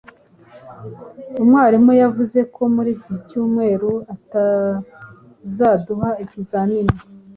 [1.41, 6.93] Umwarimu yavuze ko muri iki cyumweru atazaduha ikizamini.